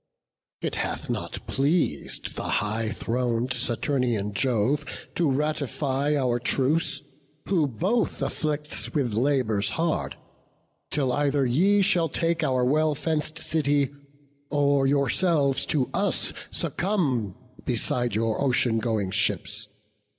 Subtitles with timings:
[0.61, 7.03] It hath not pleas'd high thron'd Saturnian Jove To ratify our truce,
[7.47, 10.15] who both afflicts With labours hard,
[10.89, 13.91] till either ye shall take Our well fenc'd city,
[14.49, 19.67] or yourselves to us Succumb beside your ocean going ships.